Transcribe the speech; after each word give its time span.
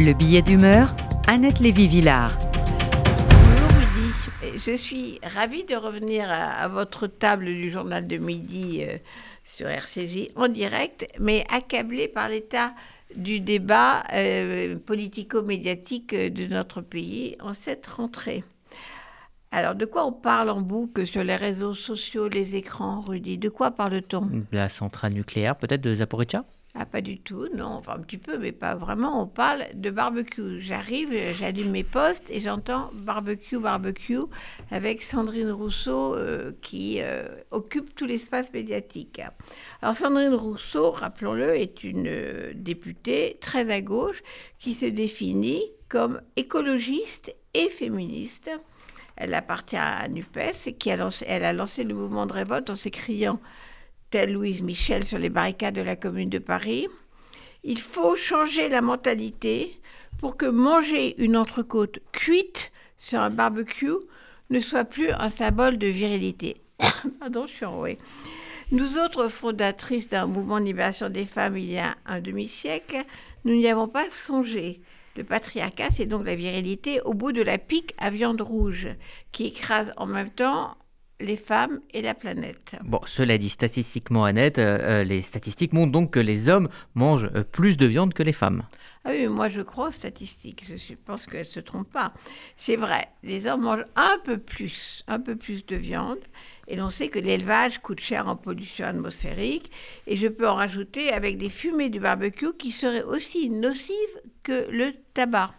Le 0.00 0.14
billet 0.14 0.40
d'humeur, 0.40 0.96
Annette 1.28 1.60
Lévy-Villard. 1.60 2.32
Bonjour 2.38 3.68
Rudy, 3.68 4.58
je 4.58 4.74
suis 4.74 5.20
ravie 5.22 5.64
de 5.64 5.76
revenir 5.76 6.32
à, 6.32 6.66
votre 6.68 7.06
table 7.06 7.44
du 7.44 7.70
journal 7.70 8.06
de 8.06 8.16
midi 8.16 8.82
euh, 8.82 8.96
sur 9.44 9.68
RCJ 9.68 10.28
en 10.36 10.48
direct, 10.48 11.06
mais 11.18 11.44
accablée 11.50 12.08
par 12.08 12.30
l'état 12.30 12.72
du 13.14 13.40
débat 13.40 14.04
euh, 14.14 14.78
politico-médiatique 14.78 16.14
de 16.14 16.46
notre 16.46 16.80
pays 16.80 17.36
en 17.38 17.52
cette 17.52 17.86
rentrée. 17.86 18.42
Alors, 19.50 19.74
de 19.74 19.84
quoi 19.84 20.06
on 20.06 20.12
parle 20.12 20.48
en 20.48 20.62
boucle 20.62 21.06
sur 21.06 21.22
les 21.24 21.36
réseaux 21.36 21.74
sociaux, 21.74 22.26
les 22.26 22.56
écrans, 22.56 23.00
Rudy? 23.00 23.36
De 23.36 23.50
quoi 23.50 23.70
parle-t-on? 23.70 24.46
La 24.50 24.70
centrale 24.70 25.12
nucléaire, 25.12 25.56
peut-être 25.56 25.82
de 25.82 25.94
Zaporizhia? 25.94 26.46
Ah, 26.76 26.86
pas 26.86 27.00
du 27.00 27.18
tout, 27.18 27.48
non, 27.52 27.66
enfin 27.66 27.94
un 27.96 28.02
petit 28.02 28.16
peu, 28.16 28.38
mais 28.38 28.52
pas 28.52 28.76
vraiment. 28.76 29.22
On 29.22 29.26
parle 29.26 29.66
de 29.74 29.90
barbecue. 29.90 30.60
J'arrive, 30.60 31.12
j'allume 31.36 31.72
mes 31.72 31.82
postes 31.82 32.30
et 32.30 32.38
j'entends 32.38 32.90
barbecue, 32.94 33.58
barbecue 33.58 34.20
avec 34.70 35.02
Sandrine 35.02 35.50
Rousseau 35.50 36.14
euh, 36.14 36.52
qui 36.62 36.98
euh, 37.00 37.26
occupe 37.50 37.96
tout 37.96 38.06
l'espace 38.06 38.52
médiatique. 38.52 39.20
Alors 39.82 39.96
Sandrine 39.96 40.34
Rousseau, 40.34 40.92
rappelons-le, 40.92 41.56
est 41.56 41.82
une 41.82 42.06
euh, 42.06 42.52
députée 42.54 43.38
très 43.40 43.68
à 43.72 43.80
gauche 43.80 44.22
qui 44.60 44.74
se 44.74 44.86
définit 44.86 45.64
comme 45.88 46.20
écologiste 46.36 47.34
et 47.52 47.68
féministe. 47.68 48.48
Elle 49.16 49.34
appartient 49.34 49.76
à 49.76 50.06
NUPES 50.08 50.66
et 50.66 50.74
qui 50.74 50.92
a 50.92 50.96
lancé, 50.96 51.24
elle 51.28 51.44
a 51.44 51.52
lancé 51.52 51.82
le 51.82 51.94
mouvement 51.94 52.26
de 52.26 52.32
révolte 52.32 52.70
en 52.70 52.76
s'écriant 52.76 53.40
telle 54.10 54.32
Louise 54.32 54.60
Michel 54.62 55.04
sur 55.04 55.18
les 55.18 55.28
barricades 55.28 55.74
de 55.74 55.80
la 55.80 55.96
Commune 55.96 56.28
de 56.28 56.38
Paris. 56.38 56.88
Il 57.62 57.80
faut 57.80 58.16
changer 58.16 58.68
la 58.68 58.80
mentalité 58.80 59.78
pour 60.18 60.36
que 60.36 60.46
manger 60.46 61.14
une 61.22 61.36
entrecôte 61.36 62.00
cuite 62.12 62.72
sur 62.98 63.20
un 63.20 63.30
barbecue 63.30 63.94
ne 64.50 64.60
soit 64.60 64.84
plus 64.84 65.10
un 65.12 65.30
symbole 65.30 65.78
de 65.78 65.86
virilité. 65.86 66.60
Pardon, 67.20 67.46
je 67.46 67.52
suis 67.52 67.64
enrouée. 67.64 67.98
Nous 68.72 68.98
autres 68.98 69.28
fondatrices 69.28 70.08
d'un 70.08 70.26
mouvement 70.26 70.60
de 70.60 70.64
libération 70.64 71.08
des 71.08 71.26
femmes 71.26 71.56
il 71.56 71.70
y 71.70 71.78
a 71.78 71.96
un 72.06 72.20
demi-siècle, 72.20 73.04
nous 73.44 73.54
n'y 73.54 73.68
avons 73.68 73.88
pas 73.88 74.08
songé. 74.10 74.80
Le 75.16 75.24
patriarcat, 75.24 75.90
c'est 75.90 76.06
donc 76.06 76.24
la 76.24 76.36
virilité 76.36 77.00
au 77.00 77.14
bout 77.14 77.32
de 77.32 77.42
la 77.42 77.58
pique 77.58 77.94
à 77.98 78.10
viande 78.10 78.40
rouge, 78.40 78.88
qui 79.32 79.46
écrase 79.46 79.92
en 79.96 80.06
même 80.06 80.30
temps 80.30 80.76
les 81.20 81.36
femmes 81.36 81.80
et 81.92 82.02
la 82.02 82.14
planète. 82.14 82.72
Bon, 82.82 83.00
cela 83.06 83.38
dit, 83.38 83.50
statistiquement, 83.50 84.24
Annette, 84.24 84.58
euh, 84.58 84.78
euh, 84.80 85.04
les 85.04 85.22
statistiques 85.22 85.72
montrent 85.72 85.92
donc 85.92 86.10
que 86.12 86.20
les 86.20 86.48
hommes 86.48 86.68
mangent 86.94 87.30
euh, 87.34 87.44
plus 87.44 87.76
de 87.76 87.86
viande 87.86 88.14
que 88.14 88.22
les 88.22 88.32
femmes. 88.32 88.64
Ah 89.04 89.10
oui, 89.12 89.28
moi 89.28 89.48
je 89.48 89.60
crois 89.60 89.88
aux 89.88 89.92
statistiques, 89.92 90.64
je 90.68 90.94
pense 90.94 91.24
qu'elles 91.24 91.40
ne 91.40 91.44
se 91.44 91.60
trompent 91.60 91.90
pas. 91.90 92.12
C'est 92.58 92.76
vrai, 92.76 93.08
les 93.22 93.46
hommes 93.46 93.62
mangent 93.62 93.86
un 93.96 94.18
peu 94.24 94.36
plus, 94.36 95.04
un 95.08 95.18
peu 95.18 95.36
plus 95.36 95.64
de 95.64 95.76
viande, 95.76 96.18
et 96.68 96.76
l'on 96.76 96.90
sait 96.90 97.08
que 97.08 97.18
l'élevage 97.18 97.78
coûte 97.78 98.00
cher 98.00 98.28
en 98.28 98.36
pollution 98.36 98.84
atmosphérique, 98.84 99.70
et 100.06 100.16
je 100.16 100.28
peux 100.28 100.46
en 100.46 100.54
rajouter 100.54 101.12
avec 101.12 101.38
des 101.38 101.48
fumées 101.48 101.88
du 101.88 101.98
barbecue 101.98 102.52
qui 102.58 102.72
seraient 102.72 103.02
aussi 103.02 103.48
nocives 103.48 103.94
que 104.42 104.70
le 104.70 104.92
tabac. 105.14 105.54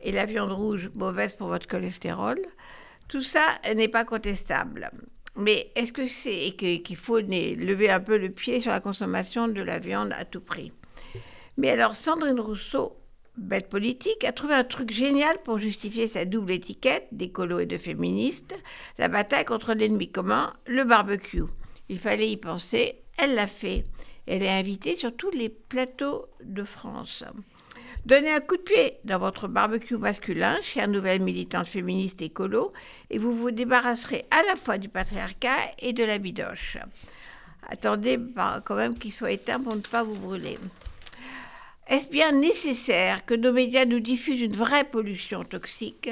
Et 0.00 0.12
la 0.12 0.24
viande 0.24 0.52
rouge, 0.52 0.88
mauvaise 0.94 1.34
pour 1.36 1.48
votre 1.48 1.66
cholestérol. 1.66 2.38
Tout 3.08 3.22
ça 3.22 3.58
n'est 3.74 3.88
pas 3.88 4.04
contestable. 4.04 4.90
Mais 5.36 5.70
est-ce 5.74 5.92
que 5.92 6.06
c'est 6.06 6.56
qu'il 6.56 6.96
faut 6.96 7.20
lever 7.20 7.90
un 7.90 8.00
peu 8.00 8.16
le 8.16 8.30
pied 8.30 8.60
sur 8.60 8.72
la 8.72 8.80
consommation 8.80 9.48
de 9.48 9.60
la 9.60 9.78
viande 9.78 10.12
à 10.18 10.24
tout 10.24 10.40
prix? 10.40 10.72
Mais 11.56 11.70
alors 11.70 11.94
Sandrine 11.94 12.40
Rousseau, 12.40 12.96
bête 13.36 13.68
politique, 13.68 14.24
a 14.24 14.32
trouvé 14.32 14.54
un 14.54 14.64
truc 14.64 14.92
génial 14.92 15.36
pour 15.44 15.58
justifier 15.58 16.08
sa 16.08 16.24
double 16.24 16.52
étiquette 16.52 17.08
d'écolo 17.12 17.58
et 17.58 17.66
de 17.66 17.78
féministe, 17.78 18.54
la 18.98 19.08
bataille 19.08 19.44
contre 19.44 19.74
l'ennemi 19.74 20.10
commun, 20.10 20.54
le 20.66 20.84
barbecue. 20.84 21.44
Il 21.88 21.98
fallait 21.98 22.30
y 22.30 22.36
penser, 22.36 23.02
elle 23.18 23.34
l'a 23.34 23.46
fait. 23.46 23.84
Elle 24.26 24.42
est 24.42 24.50
invitée 24.50 24.96
sur 24.96 25.14
tous 25.14 25.30
les 25.30 25.48
plateaux 25.48 26.26
de 26.42 26.64
France. 26.64 27.22
Donnez 28.06 28.32
un 28.32 28.40
coup 28.40 28.56
de 28.56 28.62
pied 28.62 28.98
dans 29.02 29.18
votre 29.18 29.48
barbecue 29.48 29.96
masculin, 29.96 30.60
chère 30.62 30.86
nouvelle 30.86 31.20
militante 31.20 31.66
féministe 31.66 32.22
écolo, 32.22 32.72
et 33.10 33.18
vous 33.18 33.34
vous 33.34 33.50
débarrasserez 33.50 34.26
à 34.30 34.44
la 34.44 34.54
fois 34.54 34.78
du 34.78 34.88
patriarcat 34.88 35.72
et 35.80 35.92
de 35.92 36.04
la 36.04 36.18
bidoche. 36.18 36.78
Attendez 37.68 38.16
bah, 38.16 38.62
quand 38.64 38.76
même 38.76 38.96
qu'il 38.96 39.12
soit 39.12 39.32
éteint 39.32 39.58
pour 39.58 39.74
ne 39.74 39.80
pas 39.80 40.04
vous 40.04 40.14
brûler. 40.14 40.56
Est-ce 41.88 42.08
bien 42.08 42.30
nécessaire 42.30 43.26
que 43.26 43.34
nos 43.34 43.50
médias 43.50 43.86
nous 43.86 43.98
diffusent 43.98 44.40
une 44.40 44.54
vraie 44.54 44.84
pollution 44.84 45.42
toxique 45.42 46.10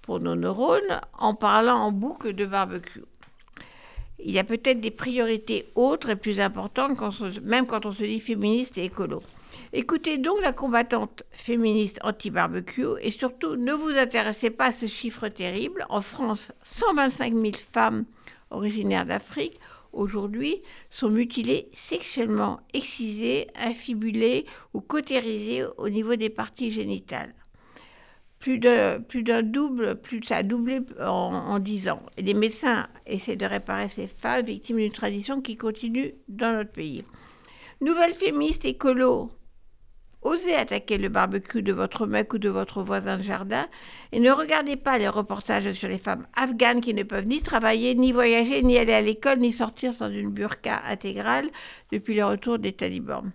pour 0.00 0.18
nos 0.18 0.34
neurones 0.34 1.00
en 1.16 1.36
parlant 1.36 1.76
en 1.76 1.92
boucle 1.92 2.32
de 2.32 2.46
barbecue? 2.46 3.04
Il 4.24 4.32
y 4.32 4.38
a 4.38 4.44
peut-être 4.44 4.80
des 4.80 4.92
priorités 4.92 5.66
autres 5.74 6.10
et 6.10 6.16
plus 6.16 6.40
importantes, 6.40 6.96
même 7.42 7.66
quand 7.66 7.86
on 7.86 7.92
se 7.92 8.04
dit 8.04 8.20
féministe 8.20 8.78
et 8.78 8.84
écolo. 8.84 9.22
Écoutez 9.72 10.18
donc 10.18 10.40
la 10.40 10.52
combattante 10.52 11.24
féministe 11.32 11.98
anti-barbecue 12.02 12.86
et 13.00 13.10
surtout 13.10 13.56
ne 13.56 13.72
vous 13.72 13.98
intéressez 13.98 14.50
pas 14.50 14.66
à 14.66 14.72
ce 14.72 14.86
chiffre 14.86 15.28
terrible. 15.28 15.84
En 15.88 16.02
France, 16.02 16.52
125 16.62 17.32
000 17.32 17.52
femmes 17.72 18.04
originaires 18.50 19.06
d'Afrique 19.06 19.58
aujourd'hui 19.92 20.62
sont 20.90 21.10
mutilées 21.10 21.68
sexuellement, 21.72 22.60
excisées, 22.72 23.48
infibulées 23.56 24.46
ou 24.72 24.80
cautérisées 24.80 25.64
au 25.76 25.88
niveau 25.88 26.16
des 26.16 26.30
parties 26.30 26.70
génitales. 26.70 27.34
Plus 28.42 28.58
d'un 28.58 29.00
plus 29.00 29.22
double, 29.22 29.94
plus 29.94 30.20
ça 30.24 30.38
a 30.38 30.42
doublé 30.42 30.80
en, 31.00 31.60
10 31.60 31.88
ans. 31.88 32.02
Et 32.16 32.22
les 32.22 32.34
médecins 32.34 32.88
essaient 33.06 33.36
de 33.36 33.46
réparer 33.46 33.88
ces 33.88 34.08
femmes 34.08 34.44
victimes 34.44 34.78
d'une 34.78 34.90
tradition 34.90 35.40
qui 35.40 35.56
continue 35.56 36.14
dans 36.28 36.52
notre 36.52 36.72
pays. 36.72 37.04
Nouvelle 37.80 38.12
féministe 38.12 38.64
écolo, 38.64 39.30
Osez 40.22 40.56
attaquer 40.56 40.98
le 40.98 41.08
barbecue 41.08 41.62
de 41.62 41.72
votre 41.72 42.06
mec 42.06 42.32
ou 42.32 42.38
de 42.38 42.48
votre 42.48 42.82
voisin 42.82 43.16
de 43.16 43.22
jardin 43.22 43.68
et 44.10 44.18
ne 44.18 44.30
regardez 44.32 44.76
pas 44.76 44.98
les 44.98 45.08
reportages 45.08 45.72
sur 45.72 45.88
les 45.88 45.98
femmes 45.98 46.26
afghanes 46.34 46.80
qui 46.80 46.94
ne 46.94 47.04
peuvent 47.04 47.26
ni 47.26 47.42
travailler, 47.42 47.94
ni 47.94 48.10
voyager, 48.10 48.62
ni 48.62 48.76
aller 48.76 48.92
à 48.92 49.02
l'école, 49.02 49.38
ni 49.38 49.52
sortir 49.52 49.94
sans 49.94 50.10
une 50.10 50.30
burqa 50.30 50.82
intégrale 50.88 51.48
depuis 51.92 52.16
le 52.16 52.24
retour 52.24 52.58
des 52.58 52.72
talibans. 52.72 53.30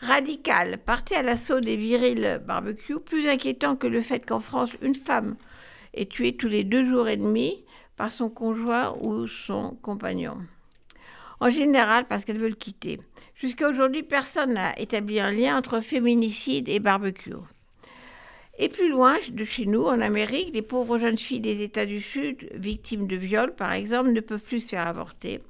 Radical, 0.00 0.78
partez 0.84 1.16
à 1.16 1.22
l'assaut 1.22 1.60
des 1.60 1.76
virils 1.76 2.40
barbecue, 2.46 3.00
plus 3.00 3.28
inquiétant 3.28 3.76
que 3.76 3.86
le 3.86 4.00
fait 4.00 4.26
qu'en 4.26 4.40
France, 4.40 4.70
une 4.82 4.94
femme 4.94 5.36
est 5.94 6.10
tuée 6.10 6.36
tous 6.36 6.48
les 6.48 6.64
deux 6.64 6.88
jours 6.88 7.08
et 7.08 7.16
demi 7.16 7.64
par 7.96 8.10
son 8.10 8.28
conjoint 8.28 8.96
ou 9.00 9.26
son 9.28 9.76
compagnon 9.82 10.38
en 11.40 11.50
général 11.50 12.06
parce 12.08 12.24
qu'elles 12.24 12.38
veulent 12.38 12.56
quitter. 12.56 13.00
Jusqu'à 13.34 13.68
aujourd'hui, 13.68 14.02
personne 14.02 14.54
n'a 14.54 14.78
établi 14.78 15.20
un 15.20 15.30
lien 15.30 15.58
entre 15.58 15.80
féminicide 15.80 16.68
et 16.68 16.78
barbecue. 16.78 17.34
Et 18.58 18.68
plus 18.68 18.88
loin 18.88 19.16
de 19.28 19.44
chez 19.44 19.66
nous, 19.66 19.82
en 19.82 20.00
Amérique, 20.00 20.54
les 20.54 20.62
pauvres 20.62 20.98
jeunes 20.98 21.18
filles 21.18 21.40
des 21.40 21.62
États 21.62 21.86
du 21.86 22.00
Sud, 22.00 22.48
victimes 22.54 23.06
de 23.06 23.16
viols 23.16 23.54
par 23.54 23.72
exemple, 23.72 24.12
ne 24.12 24.20
peuvent 24.20 24.40
plus 24.40 24.60
se 24.60 24.68
faire 24.70 24.86
avorter 24.86 25.40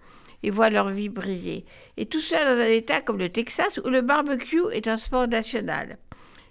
et 0.44 0.50
voient 0.50 0.68
leur 0.68 0.90
vie 0.90 1.08
brisée. 1.08 1.64
Et 1.96 2.04
tout 2.04 2.20
cela 2.20 2.54
dans 2.54 2.60
un 2.60 2.66
État 2.66 3.00
comme 3.00 3.18
le 3.18 3.30
Texas 3.30 3.80
où 3.82 3.88
le 3.88 4.02
barbecue 4.02 4.70
est 4.72 4.86
un 4.86 4.98
sport 4.98 5.26
national. 5.26 5.96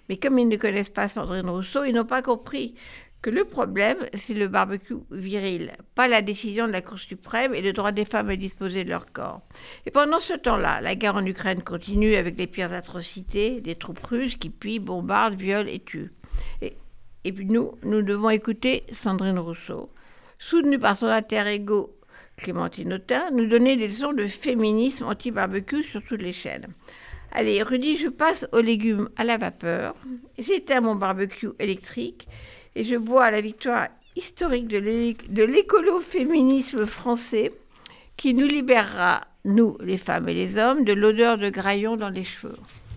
Mais 0.08 0.16
comme 0.16 0.38
ils 0.38 0.48
ne 0.48 0.56
connaissent 0.56 0.90
pas 0.90 1.08
Sandrine 1.08 1.48
Rousseau, 1.48 1.84
ils 1.84 1.94
n'ont 1.94 2.04
pas 2.04 2.20
compris 2.20 2.74
que 3.22 3.30
le 3.30 3.44
problème, 3.44 3.98
c'est 4.18 4.34
le 4.34 4.48
barbecue 4.48 4.96
viril, 5.12 5.72
pas 5.94 6.08
la 6.08 6.22
décision 6.22 6.66
de 6.66 6.72
la 6.72 6.82
Cour 6.82 6.98
suprême 6.98 7.54
et 7.54 7.62
le 7.62 7.72
droit 7.72 7.92
des 7.92 8.04
femmes 8.04 8.30
à 8.30 8.36
disposer 8.36 8.82
de 8.82 8.90
leur 8.90 9.12
corps. 9.12 9.42
Et 9.86 9.92
pendant 9.92 10.20
ce 10.20 10.34
temps-là, 10.34 10.80
la 10.80 10.96
guerre 10.96 11.14
en 11.16 11.24
Ukraine 11.24 11.62
continue 11.62 12.16
avec 12.16 12.36
les 12.36 12.48
pires 12.48 12.72
atrocités, 12.72 13.60
des 13.60 13.76
troupes 13.76 14.04
russes 14.04 14.36
qui 14.36 14.50
pillent, 14.50 14.80
bombardent, 14.80 15.38
violent 15.40 15.70
et 15.70 15.78
tuent. 15.78 16.12
Et, 16.60 16.76
et 17.22 17.32
puis 17.32 17.46
nous, 17.46 17.78
nous 17.84 18.02
devons 18.02 18.28
écouter 18.28 18.82
Sandrine 18.92 19.38
Rousseau, 19.38 19.88
soutenue 20.38 20.80
par 20.80 20.96
son 20.96 21.06
alter 21.06 21.46
ego 21.46 21.96
Clémentine 22.36 22.94
Autain, 22.94 23.30
nous 23.30 23.46
donner 23.46 23.76
des 23.76 23.86
leçons 23.86 24.12
de 24.12 24.26
féminisme 24.26 25.06
anti-barbecue 25.06 25.82
sur 25.82 26.02
toutes 26.02 26.22
les 26.22 26.32
chaînes. 26.32 26.66
Allez, 27.32 27.62
Rudy, 27.62 27.96
je 27.96 28.08
passe 28.08 28.46
aux 28.52 28.60
légumes 28.60 29.08
à 29.16 29.24
la 29.24 29.36
vapeur. 29.36 29.94
J'éteins 30.38 30.80
mon 30.80 30.94
barbecue 30.94 31.50
électrique 31.58 32.28
et 32.76 32.84
je 32.84 32.96
bois 32.96 33.30
la 33.30 33.40
victoire 33.40 33.88
historique 34.16 34.68
de 34.68 35.44
l'écolo-féminisme 35.44 36.86
français 36.86 37.52
qui 38.16 38.34
nous 38.34 38.46
libérera, 38.46 39.22
nous 39.44 39.76
les 39.80 39.98
femmes 39.98 40.28
et 40.28 40.34
les 40.34 40.56
hommes, 40.58 40.84
de 40.84 40.92
l'odeur 40.92 41.36
de 41.36 41.50
graillon 41.50 41.96
dans 41.96 42.10
les 42.10 42.24
cheveux. 42.24 42.56